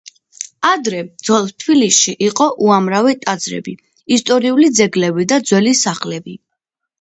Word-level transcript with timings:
ადრე 0.67 1.01
ძველ 1.27 1.43
თბილისში 1.63 2.15
იყო 2.27 2.47
უამრავი 2.69 3.13
ტაძრები, 3.27 3.75
ისტორიული 4.17 4.71
ძეგლები 4.81 5.29
და 5.35 5.39
ძველი 5.51 5.77
სახლები 5.83 6.37